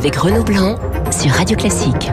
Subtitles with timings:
[0.00, 0.76] avec Renaud Blanc
[1.10, 2.10] sur Radio Classique.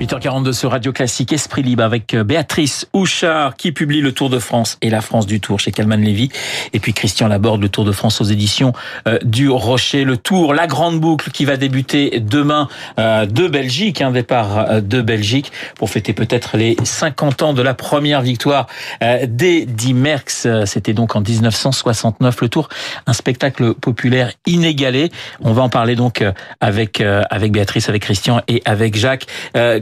[0.00, 4.38] 8h42 sur Radio Classique, Esprit Libre avec euh, Béatrice Houchard qui publie le Tour de
[4.38, 6.30] France et la France du Tour chez Calman Lévy.
[6.72, 8.72] Et puis Christian Laborde, le Tour de France aux éditions
[9.06, 10.04] euh, du Rocher.
[10.04, 15.02] Le Tour, la grande boucle qui va débuter demain euh, de Belgique, un départ de
[15.02, 18.68] Belgique pour fêter peut-être les 50 ans de la première victoire
[19.02, 20.64] d'Eddie Merckx.
[20.64, 22.68] C'était donc en 1969 le Tour,
[23.06, 25.10] un spectacle populaire inégalé.
[25.42, 26.24] On va en parler donc
[26.60, 29.26] avec avec Béatrice, avec Christian et avec Jacques.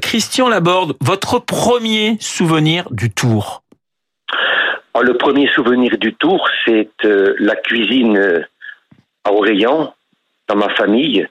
[0.09, 3.63] Christian Laborde, votre premier souvenir du Tour
[4.95, 8.41] ah, Le premier souvenir du Tour, c'est euh, la cuisine euh,
[9.25, 9.95] à Orléans,
[10.49, 11.29] dans ma famille.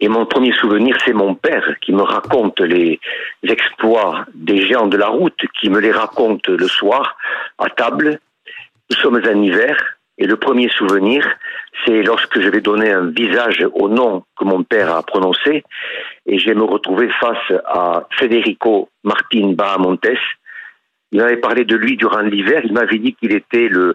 [0.00, 2.98] Et mon premier souvenir, c'est mon père qui me raconte les
[3.42, 7.18] exploits des géants de la route, qui me les raconte le soir
[7.58, 8.18] à table.
[8.88, 9.95] Nous sommes en hiver.
[10.18, 11.26] Et le premier souvenir,
[11.84, 15.62] c'est lorsque je vais donner un visage au nom que mon père a prononcé,
[16.26, 20.06] et je vais me retrouver face à Federico Martin Bahamontes.
[21.12, 22.62] Il m'avait parlé de lui durant l'hiver.
[22.64, 23.94] Il m'avait dit qu'il était le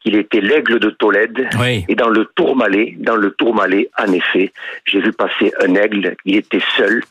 [0.00, 1.48] qu'il était l'aigle de Tolède.
[1.88, 4.52] Et dans le Tourmalet, dans le Tourmalet, en effet,
[4.84, 6.14] j'ai vu passer un aigle.
[6.24, 7.02] Il était seul,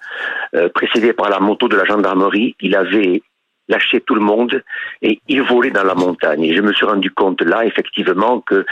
[0.55, 2.55] euh, précédé par la moto de la gendarmerie.
[2.61, 3.21] Il avait
[3.67, 4.63] lâcher tout le monde
[5.01, 6.43] et il volait dans la montagne.
[6.43, 8.65] Et je me suis rendu compte là, effectivement, que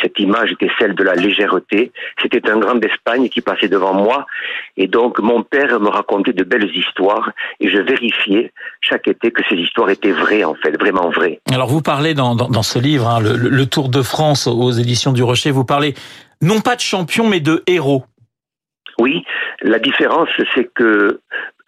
[0.00, 1.92] cette image était celle de la légèreté.
[2.20, 4.26] C'était un grand d'Espagne qui passait devant moi.
[4.76, 9.42] Et donc, mon père me racontait de belles histoires et je vérifiais chaque été que
[9.48, 11.40] ces histoires étaient vraies, en fait, vraiment vraies.
[11.52, 15.12] Alors, vous parlez dans, dans, ce livre, hein, le, le Tour de France aux éditions
[15.12, 15.94] du Rocher, vous parlez
[16.42, 18.04] non pas de champion, mais de héros.
[18.98, 19.24] Oui,
[19.62, 21.20] la différence, c'est que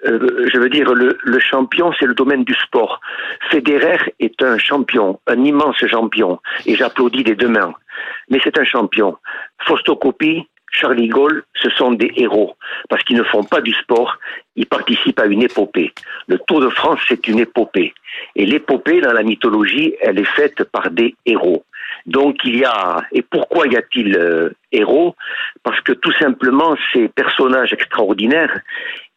[0.06, 3.00] euh, je veux dire, le, le champion, c'est le domaine du sport.
[3.50, 7.74] Federer est un champion, un immense champion, et j'applaudis des deux mains.
[8.28, 9.16] Mais c'est un champion.
[9.66, 12.56] Fausto Coppi, Charlie Gaulle, ce sont des héros,
[12.88, 14.18] parce qu'ils ne font pas du sport,
[14.56, 15.92] ils participent à une épopée.
[16.26, 17.92] Le Tour de France, c'est une épopée.
[18.36, 21.64] Et l'épopée, dans la mythologie, elle est faite par des héros.
[22.06, 25.14] Donc il y a, et pourquoi y a-t-il euh, héros?
[25.62, 28.60] Parce que tout simplement, ces personnages extraordinaires,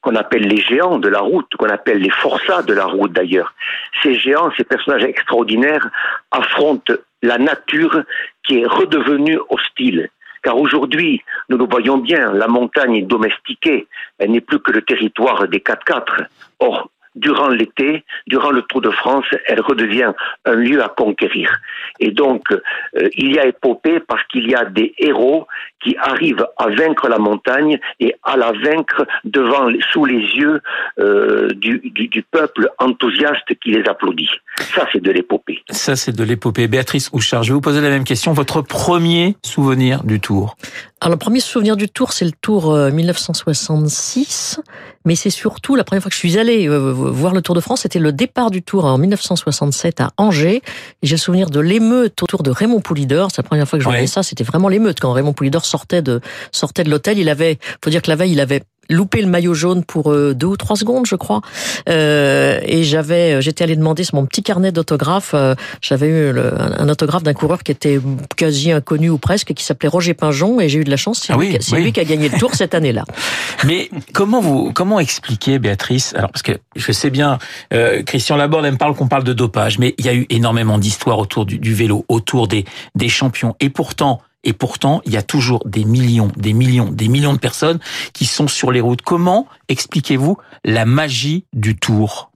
[0.05, 3.55] qu'on appelle les géants de la route, qu'on appelle les forçats de la route d'ailleurs.
[4.03, 5.89] Ces géants, ces personnages extraordinaires
[6.29, 6.93] affrontent
[7.23, 8.03] la nature
[8.43, 10.09] qui est redevenue hostile.
[10.43, 13.87] Car aujourd'hui, nous le voyons bien, la montagne est domestiquée,
[14.19, 16.27] elle n'est plus que le territoire des 4x4.
[16.59, 20.11] Or, durant l'été, durant le Tour de France, elle redevient
[20.45, 21.51] un lieu à conquérir.
[21.99, 25.47] Et donc, euh, il y a épopée parce qu'il y a des héros
[25.81, 30.61] qui arrivent à vaincre la montagne et à la vaincre devant, sous les yeux
[30.99, 34.29] euh, du, du, peuple enthousiaste qui les applaudit.
[34.57, 35.61] Ça, c'est de l'épopée.
[35.69, 36.67] Ça, c'est de l'épopée.
[36.67, 38.33] Béatrice Houchard, je vais vous poser la même question.
[38.33, 40.57] Votre premier souvenir du Tour?
[41.01, 44.59] Alors, le premier souvenir du Tour, c'est le Tour 1966.
[44.59, 44.71] Euh,
[45.05, 47.59] mais c'est surtout la première fois que je suis allée euh, voir le Tour de
[47.59, 50.61] France, c'était le départ du Tour en 1967 à Angers.
[51.03, 53.29] J'ai le souvenir de l'émeute autour de Raymond Poulidor.
[53.31, 54.23] C'est la première fois que je voyais ça.
[54.23, 56.21] C'était vraiment l'émeute quand Raymond Poulidor sortait de
[56.51, 57.17] sortait de l'hôtel.
[57.17, 60.33] Il avait, faut dire que la veille, il avait loupé le maillot jaune pour euh,
[60.33, 61.41] deux ou trois secondes, je crois.
[61.89, 65.31] Euh, et j'avais, j'étais allé demander sur mon petit carnet d'autographes.
[65.33, 67.99] Euh, j'avais eu un autographe d'un coureur qui était
[68.35, 71.21] quasi inconnu ou presque, qui s'appelait Roger Pinjon, et j'ai eu de la chance.
[71.25, 73.05] C'est, ah lui, lui, qui a gagné le Tour cette année-là.
[73.65, 77.39] Mais comment vous, comment expliquer, Béatrice Alors parce que je sais bien,
[77.73, 80.77] euh, Christian Laborde me parle qu'on parle de dopage, mais il y a eu énormément
[80.77, 82.65] d'histoires autour du, du vélo, autour des
[82.95, 87.07] des champions, et pourtant et pourtant, il y a toujours des millions, des millions, des
[87.07, 87.79] millions de personnes
[88.13, 89.01] qui sont sur les routes.
[89.01, 92.31] Comment expliquez-vous la magie du Tour?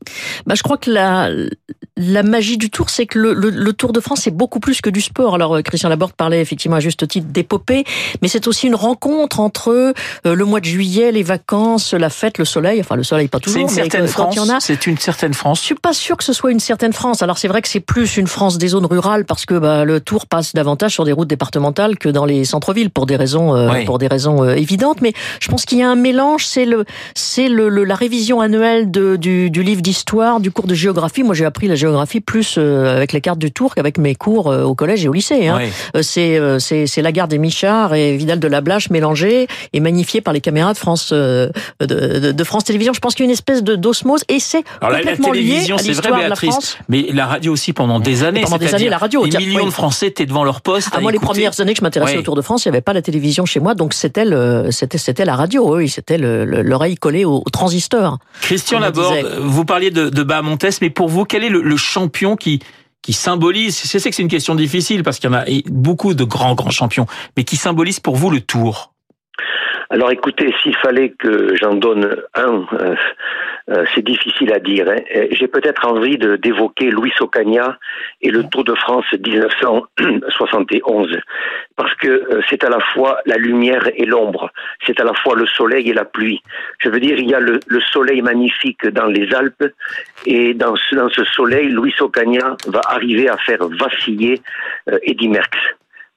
[0.48, 1.30] Bah, Je crois que la,
[1.98, 4.90] la magie du Tour, c'est que le, le, Tour de France, c'est beaucoup plus que
[4.90, 5.36] du sport.
[5.36, 7.84] Alors, euh, Christian Laborde parlait effectivement à juste titre d'épopée,
[8.22, 9.94] mais c'est aussi une rencontre entre euh,
[10.36, 12.80] le mois de juillet, les vacances, la fête, le soleil.
[12.80, 14.36] Enfin, le soleil, pas toujours, une certaine France.
[14.62, 15.60] C'est une certaine France.
[15.60, 17.22] Je suis pas sûr que ce soit une certaine France.
[17.22, 20.00] Alors, c'est vrai que c'est plus une France des zones rurales parce que bah, le
[20.00, 23.86] Tour passe davantage sur des routes départementales que dans les centres-villes pour des raisons euh,
[23.86, 25.02] pour des raisons euh, évidentes.
[25.02, 26.46] Mais je pense qu'il y a un mélange.
[26.46, 26.86] C'est le
[27.16, 31.24] c'est le, la révision annuelle de, du, du livre d'histoire, du cours de géographie.
[31.24, 34.48] Moi, j'ai appris la géographie plus euh, avec les cartes du Tour qu'avec mes cours
[34.48, 35.48] au collège et au lycée.
[35.48, 35.60] Hein.
[36.02, 40.22] C'est c'est c'est la gare des Michards et Vidal de la Blache mélangés et magnifiés
[40.22, 42.94] par les caméras de France de, de, de France Télévisions.
[42.94, 45.82] Je pense qu'il y a une espèce de d'osmose et c'est complètement la, télévision, lié
[45.82, 46.78] à l'histoire de la France.
[46.88, 48.42] Mais la radio aussi pendant des années.
[48.42, 49.26] pendant des années, la radio.
[49.28, 50.90] Des millions de Français étaient devant leur poste.
[50.96, 52.82] À, moi, les premières années que je m'intéressais au Tour de France, il n'y avait
[52.82, 56.96] pas la télévision chez moi, donc c'était le, c'était, c'était la radio, oui, c'était l'oreille
[56.96, 58.20] collée au, transistor.
[58.42, 62.60] Christian Laborde, vous parliez de, de Bahamontes, mais pour vous, quel est le, champion qui,
[63.02, 66.14] qui symbolise, je sais que c'est une question difficile parce qu'il y en a beaucoup
[66.14, 68.94] de grands, grands champions, mais qui symbolise pour vous le Tour?
[69.90, 72.96] Alors écoutez, s'il fallait que j'en donne un, euh,
[73.70, 74.90] euh, c'est difficile à dire.
[74.90, 75.02] Hein.
[75.32, 77.78] J'ai peut-être envie d'évoquer Louis Ocaña
[78.22, 81.20] et le Tour de France 1971,
[81.76, 84.50] parce que euh, c'est à la fois la lumière et l'ombre,
[84.88, 86.42] c'est à la fois le soleil et la pluie.
[86.80, 89.66] Je veux dire, il y a le, le soleil magnifique dans les Alpes,
[90.26, 94.42] et dans ce, dans ce soleil, Louis Ocaña va arriver à faire vaciller
[95.04, 95.58] Eddy Merckx,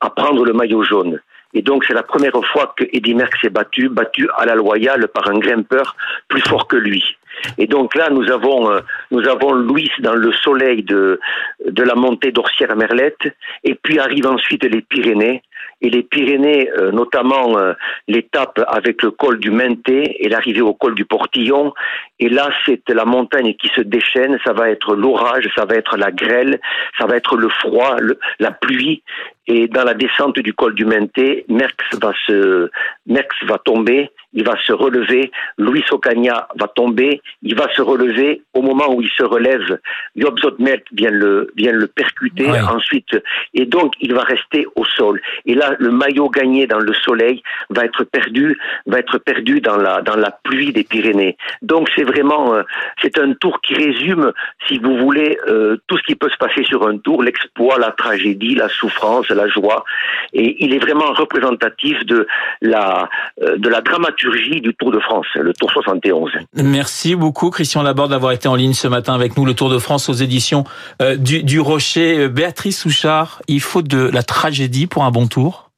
[0.01, 1.21] à prendre le maillot jaune.
[1.55, 5.09] Et donc c'est la première fois que Eddy Merckx s'est battu, battu à la loyale
[5.09, 5.97] par un grimpeur
[6.29, 7.19] plus fort que lui.
[7.59, 8.81] Et donc là, nous avons, euh,
[9.11, 11.21] nous avons Louis dans le soleil de,
[11.65, 13.35] de la montée d'Orsière-Merlette,
[13.65, 15.43] et puis arrivent ensuite les Pyrénées,
[15.83, 17.73] et les Pyrénées, euh, notamment euh,
[18.07, 21.75] l'étape avec le col du Menté et l'arrivée au col du Portillon.
[22.21, 25.97] Et là, c'est la montagne qui se déchaîne, ça va être l'orage, ça va être
[25.97, 26.61] la grêle,
[26.99, 27.97] ça va être le froid,
[28.39, 29.03] la pluie.
[29.49, 32.71] Et dans la descente du col du Menté, Merckx va se,
[33.07, 38.43] Merckx va tomber, il va se relever, Luis Ocaña va tomber, il va se relever.
[38.55, 39.79] Au moment où il se relève,
[40.17, 43.17] Job Zotmelt vient le, vient le percuter ensuite.
[43.55, 45.21] Et donc, il va rester au sol.
[45.47, 49.77] Et là, le maillot gagné dans le soleil va être perdu, va être perdu dans
[49.77, 51.37] la, dans la pluie des Pyrénées.
[51.61, 52.63] Donc, c'est vraiment, euh,
[53.01, 54.33] c'est un tour qui résume,
[54.67, 57.93] si vous voulez, euh, tout ce qui peut se passer sur un tour, l'exploit, la
[57.93, 59.85] tragédie, la souffrance, la joie.
[60.33, 62.27] Et il est vraiment représentatif de
[62.61, 63.09] la,
[63.43, 64.22] euh, de la dramaturgie
[64.61, 66.31] du Tour de France, le Tour 71.
[66.55, 69.45] Merci beaucoup, Christian Laborde, d'avoir été en ligne ce matin avec nous.
[69.45, 70.65] Le Tour de France aux éditions
[71.19, 72.29] du, du Rocher.
[72.29, 75.72] Béatrice Souchard, il faut de la tragédie pour un bon tour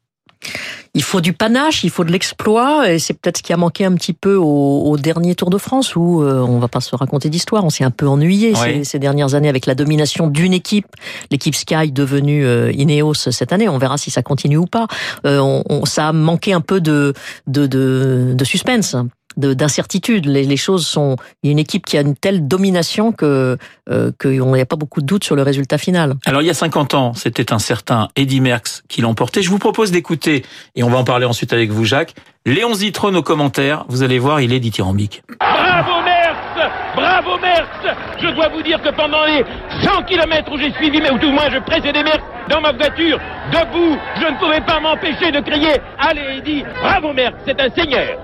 [0.94, 3.85] il faut du panache, il faut de l'exploit, et c'est peut-être ce qui a manqué
[3.85, 7.29] un petit peu au, dernier Tour de France, où euh, on va pas se raconter
[7.29, 8.55] d'histoire, on s'est un peu ennuyé
[8.85, 10.87] ces, dernières années avec la domination d'une équipe,
[11.31, 13.69] l'équipe Sky devenue euh, Ineos cette année.
[13.69, 14.87] On verra si ça continue ou pas.
[15.26, 17.12] Euh, on, ça a manqué un peu de,
[17.49, 18.96] de, de, de suspense
[19.37, 20.27] d'incertitude.
[20.27, 21.17] Les, les, choses sont.
[21.43, 23.57] Il y a une équipe qui a une telle domination que
[23.91, 26.15] euh, qu'il n'y a pas beaucoup de doutes sur le résultat final.
[26.27, 29.43] Alors il y a 50 ans, c'était un certain Eddy Merckx qui l'emportait.
[29.43, 30.45] Je vous propose d'écouter,
[30.75, 32.15] et on va en parler ensuite avec vous, Jacques.
[32.47, 33.85] Léon Zitrone aux commentaires.
[33.89, 35.23] Vous allez voir, il est dithyrambique.
[35.41, 39.45] Bravo Merckx Bravo Merckx Je dois vous dire que pendant les
[39.83, 43.19] 100 km où j'ai suivi, mais ou tout moins je précédais Merckx dans ma voiture,
[43.51, 48.19] debout, je ne pouvais pas m'empêcher de crier Allez Eddy, bravo Merckx, c'est un seigneur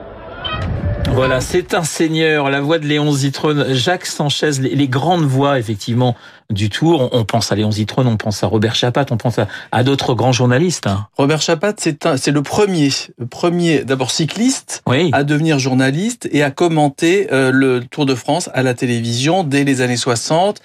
[1.08, 6.16] voilà, c'est un seigneur, la voix de Léon Zitrone, Jacques Sanchez, les, grandes voix effectivement
[6.50, 7.10] du Tour.
[7.12, 9.38] On, pense à Léon Zitrone, on pense à Robert Chapat, on pense
[9.72, 10.86] à, d'autres grands journalistes.
[10.86, 11.06] Hein.
[11.16, 14.82] Robert Chapat, c'est c'est le premier, le premier d'abord cycliste
[15.12, 19.64] à devenir journaliste et à commenter euh, le Tour de France à la télévision dès
[19.64, 20.60] les années 60.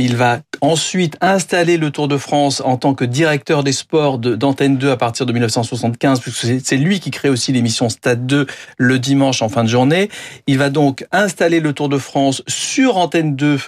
[0.00, 4.76] Il va ensuite installer le Tour de France en tant que directeur des sports d'Antenne
[4.76, 8.46] 2 à partir de 1975, puisque c'est lui qui crée aussi l'émission Stade 2
[8.76, 10.08] le dimanche en fin de journée.
[10.46, 13.58] Il va donc installer le Tour de France sur Antenne 2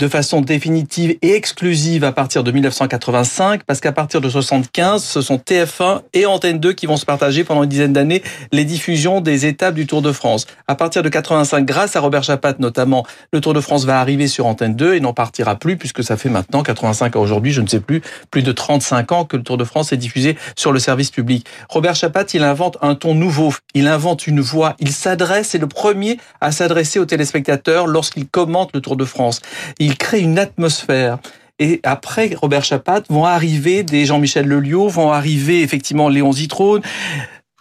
[0.00, 5.20] de façon définitive et exclusive à partir de 1985, parce qu'à partir de 75, ce
[5.20, 9.20] sont TF1 et Antenne 2 qui vont se partager pendant une dizaine d'années les diffusions
[9.20, 10.48] des étapes du Tour de France.
[10.66, 14.26] À partir de 85, grâce à Robert Chapat notamment, le Tour de France va arriver
[14.26, 17.60] sur Antenne 2 et n'en partira plus puisque ça fait maintenant 85 ans aujourd'hui, je
[17.60, 20.72] ne sais plus, plus de 35 ans que le Tour de France est diffusé sur
[20.72, 21.46] le service public.
[21.68, 25.66] Robert Chapat, il invente un ton nouveau, il invente une voix, il s'adresse, c'est le
[25.66, 29.40] premier à s'adresser aux téléspectateurs lorsqu'il commente le Tour de France.
[29.78, 31.18] Il crée une atmosphère.
[31.58, 36.82] Et après Robert Chapat vont arriver des Jean-Michel Lelio, vont arriver effectivement Léon Zitrone.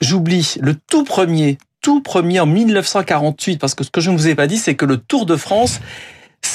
[0.02, 4.28] J'oublie le tout premier, tout premier en 1948, parce que ce que je ne vous
[4.28, 5.80] ai pas dit, c'est que le Tour de France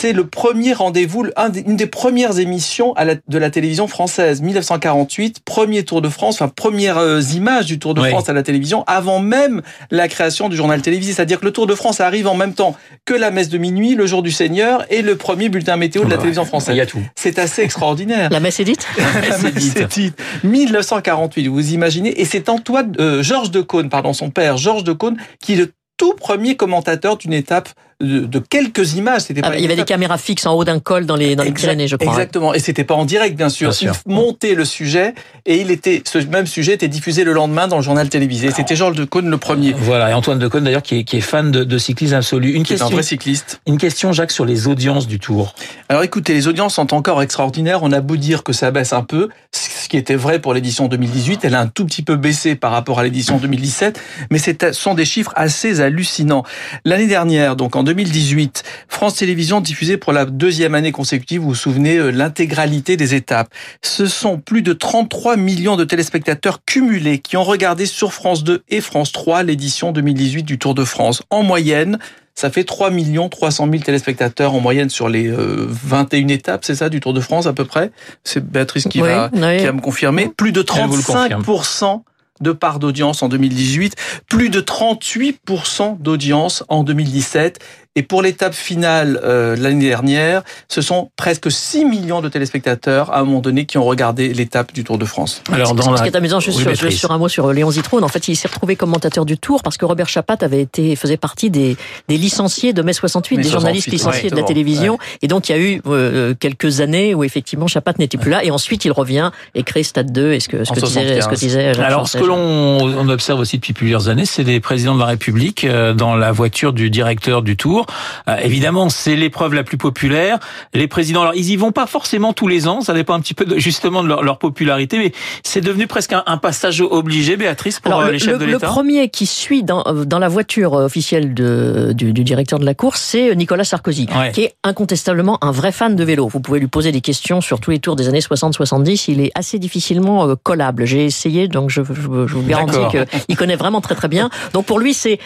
[0.00, 1.26] c'est le premier rendez-vous,
[1.66, 2.94] une des premières émissions
[3.28, 4.40] de la télévision française.
[4.40, 8.42] 1948, premier Tour de France, enfin premières euh, images du Tour de France à la
[8.42, 11.12] télévision, avant même la création du journal télévisé.
[11.12, 13.94] C'est-à-dire que le Tour de France arrive en même temps que la messe de minuit,
[13.94, 16.74] le jour du Seigneur et le premier bulletin météo de la télévision française.
[16.74, 17.02] Il y a tout.
[17.14, 18.30] C'est assez extraordinaire.
[18.30, 20.18] la messe est dite La messe est dite.
[20.44, 22.18] 1948, vous imaginez.
[22.18, 25.72] Et c'est Antoine, euh, Georges de Caunes, pardon, son père, Georges de Caunes, qui le
[26.00, 27.68] tout premier commentateur d'une étape
[28.00, 29.20] de, quelques images.
[29.22, 31.42] C'était ah, il y avait des caméras fixes en haut d'un col dans les, dans
[31.42, 32.10] les Pyrénées, je crois.
[32.10, 32.54] Exactement.
[32.54, 33.70] Et c'était pas en direct, bien sûr.
[33.78, 35.12] Bien il montait le sujet
[35.44, 38.50] et il était, ce même sujet était diffusé le lendemain dans le journal télévisé.
[38.50, 39.74] C'était Georges de Cône le premier.
[39.76, 40.08] Voilà.
[40.08, 42.52] Et Antoine de Cône, d'ailleurs, qui est, qui est fan de, de cyclisme absolu.
[42.52, 42.86] Une question.
[42.86, 43.60] un vrai cycliste.
[43.66, 45.54] Une question, Jacques, sur les audiences du Tour.
[45.90, 47.80] Alors, écoutez, les audiences sont encore extraordinaires.
[47.82, 49.28] On a beau dire que ça baisse un peu.
[49.52, 51.44] Ce qui était vrai pour l'édition 2018.
[51.44, 54.94] Elle a un tout petit peu baissé par rapport à l'édition 2017, mais ce sont
[54.94, 56.44] des chiffres assez hallucinants.
[56.84, 61.54] L'année dernière, donc en 2018, France Télévisions diffusait pour la deuxième année consécutive, vous vous
[61.54, 63.52] souvenez, euh, l'intégralité des étapes.
[63.82, 68.62] Ce sont plus de 33 millions de téléspectateurs cumulés qui ont regardé sur France 2
[68.68, 71.22] et France 3 l'édition 2018 du Tour de France.
[71.30, 71.98] En moyenne,
[72.34, 72.90] ça fait 3
[73.30, 77.20] 300 000 téléspectateurs en moyenne sur les 21 euh, étapes, c'est ça, du Tour de
[77.20, 77.90] France à peu près?
[78.24, 80.30] C'est Béatrice qui, va, qui va me confirmer.
[80.36, 82.02] Plus de 35%
[82.40, 83.96] de part d'audience en 2018,
[84.28, 87.58] plus de 38% d'audience en 2017
[87.96, 93.18] et pour l'étape finale euh, l'année dernière, ce sont presque 6 millions de téléspectateurs à
[93.18, 95.42] un moment donné qui ont regardé l'étape du Tour de France.
[95.50, 98.28] Alors, dans ce qui est amusant, juste sur, un mot sur Léon Zitrone, en fait,
[98.28, 101.76] il s'est retrouvé commentateur du Tour parce que Robert Chapat avait été faisait partie des,
[102.06, 104.96] des licenciés de mai 68, des journalistes licenciés de la télévision.
[105.22, 108.44] Et donc, il y a eu euh, quelques années où effectivement Chapat n'était plus là.
[108.44, 110.32] Et ensuite, il revient et crée Stade 2.
[110.34, 113.56] Et ce que, ce que disait, ce que disait Alors, ce que l'on observe aussi
[113.56, 117.42] depuis plusieurs années, c'est des présidents de la République euh, dans la voiture du directeur
[117.42, 117.80] du Tour
[118.28, 120.38] euh, évidemment, c'est l'épreuve la plus populaire.
[120.74, 123.34] Les présidents, alors ils y vont pas forcément tous les ans, ça dépend un petit
[123.34, 127.94] peu de, justement de leur, popularité, mais c'est devenu presque un, passage obligé, Béatrice, pour
[128.00, 128.66] euh, les chefs de l'État.
[128.66, 132.64] Le premier qui suit dans, euh, dans la voiture officielle de, du, du directeur de
[132.64, 136.28] la course, c'est Nicolas Sarkozy, qui est incontestablement un vrai fan de vélo.
[136.28, 139.32] Vous pouvez lui poser des questions sur tous les tours des années 60-70, il est
[139.34, 140.86] assez difficilement collable.
[140.86, 142.78] J'ai essayé, donc je, je, je vous garantis
[143.26, 144.30] qu'il connaît vraiment très très bien.
[144.54, 145.18] Donc pour lui, c'est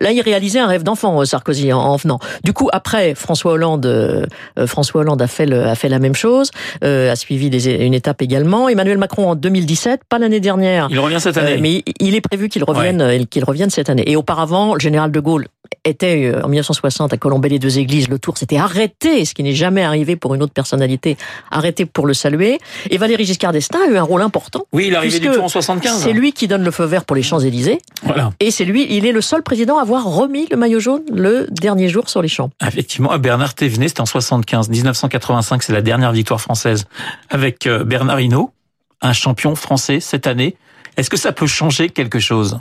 [0.00, 2.18] là il réalisait un rêve d'enfant, Sarkozy, en, venant.
[2.44, 4.26] Du coup, après, François Hollande, euh,
[4.66, 6.50] François Hollande a fait a fait la même chose,
[6.84, 8.68] euh, a suivi une étape également.
[8.68, 10.88] Emmanuel Macron en 2017, pas l'année dernière.
[10.90, 11.54] Il revient cette année.
[11.54, 14.04] Euh, mais il est prévu qu'il revienne, qu'il revienne cette année.
[14.06, 15.46] Et auparavant, le général de Gaulle
[15.84, 18.08] était en 1960 à Colombey les deux églises.
[18.08, 21.16] Le tour s'était arrêté, ce qui n'est jamais arrivé pour une autre personnalité,
[21.50, 22.58] arrêté pour le saluer.
[22.90, 24.66] Et Valéry Giscard d'Estaing a eu un rôle important.
[24.72, 26.02] Oui, arrivé du tour en 75.
[26.02, 27.78] C'est lui qui donne le feu vert pour les Champs Élysées.
[28.02, 28.30] Voilà.
[28.40, 31.46] Et c'est lui, il est le seul président à avoir remis le maillot jaune le
[31.50, 32.50] dernier jour sur les champs.
[32.66, 34.68] Effectivement, Bernard Thévenet, c'était en 75.
[34.68, 36.86] 1985, c'est la dernière victoire française
[37.28, 38.52] avec euh, Bernard Hinault,
[39.00, 40.56] un champion français cette année.
[40.96, 42.58] Est-ce que ça peut changer quelque chose?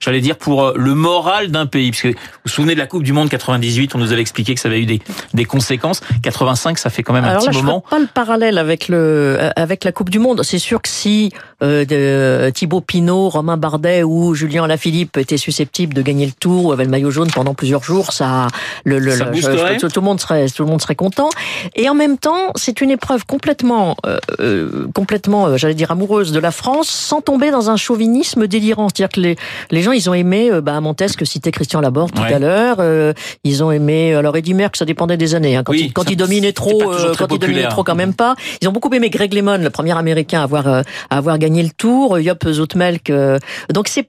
[0.00, 1.90] J'allais dire pour euh, le moral d'un pays.
[1.90, 2.14] Parce que vous
[2.44, 4.80] vous souvenez de la Coupe du Monde 98, on nous avait expliqué que ça avait
[4.80, 5.00] eu des,
[5.34, 6.00] des conséquences.
[6.22, 7.82] 85, ça fait quand même un petit moment.
[7.86, 8.96] Je pas le parallèle avec le
[9.38, 10.42] euh, avec la Coupe du Monde.
[10.42, 16.02] C'est sûr que si euh, Thibaut Pinot, Romain Bardet ou Julien Lafilippe étaient susceptibles de
[16.02, 18.48] gagner le Tour ou avaient le maillot jaune pendant plusieurs jours, ça
[18.84, 21.30] le, le, ça tout le monde serait tout le monde serait content.
[21.76, 23.96] Et en même temps, c'est une épreuve complètement
[24.40, 28.88] euh, complètement, j'allais dire amoureuse de la France, sans tomber dans un chauvinisme délirant.
[28.88, 29.36] C'est-à-dire que les
[29.70, 32.76] les gens, ils ont aimé euh, bah, Montesque, citait Christian Laborde tout à l'heure.
[32.80, 33.12] Euh,
[33.44, 34.14] ils ont aimé.
[34.14, 35.56] Alors Eddie Merckx, ça dépendait des années.
[35.56, 35.62] Hein.
[35.64, 38.34] Quand, il, quand il dominait trop, euh, quand il dominait trop, quand même pas.
[38.60, 41.70] Ils ont beaucoup aimé Greg Lemon, le premier Américain à avoir à avoir gagné le
[41.70, 42.18] Tour.
[42.18, 43.12] Yop Zoutmelk.
[43.72, 44.08] donc c'est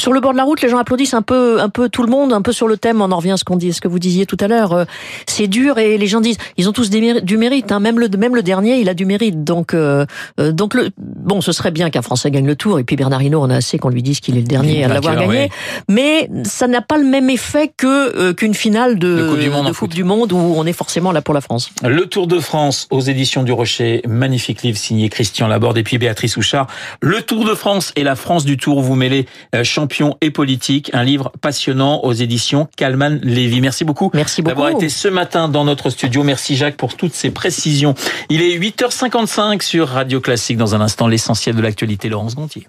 [0.00, 2.10] sur le bord de la route, les gens applaudissent un peu, un peu tout le
[2.10, 3.02] monde, un peu sur le thème.
[3.02, 4.72] On en revient à ce qu'on dit, ce que vous disiez tout à l'heure.
[4.72, 4.84] Euh,
[5.26, 7.70] c'est dur et les gens disent, ils ont tous du mérite.
[7.70, 7.80] Hein.
[7.80, 9.44] Même le, même le dernier, il a du mérite.
[9.44, 10.06] Donc, euh,
[10.40, 12.78] euh, donc le, bon, ce serait bien qu'un Français gagne le Tour.
[12.78, 14.88] Et puis Bernard Hinault, on a assez qu'on lui dise qu'il est le dernier à
[14.88, 15.50] l'avoir gagné.
[15.88, 19.72] Mais ça n'a pas le même effet que qu'une finale de, coupe, du monde, de
[19.72, 21.70] coupe du Monde où on est forcément là pour la France.
[21.82, 25.98] Le Tour de France aux éditions du Rocher, magnifique livre signé Christian Laborde et puis
[25.98, 26.68] Béatrice Houchard.
[27.02, 29.26] Le Tour de France et la France du Tour, vous mêlez
[29.62, 29.89] champion
[30.20, 33.60] et politique, un livre passionnant aux éditions Calman Lévy.
[33.60, 36.22] Merci beaucoup, Merci d'avoir été ce matin dans notre studio.
[36.22, 37.94] Merci Jacques pour toutes ces précisions.
[38.28, 40.56] Il est 8h55 sur Radio Classique.
[40.56, 42.66] Dans un instant, l'essentiel de l'actualité, Laurence Gontier.